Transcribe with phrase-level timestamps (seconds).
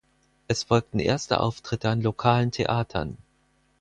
[0.47, 3.19] Es folgten erste Auftritte an lokalen Theatern.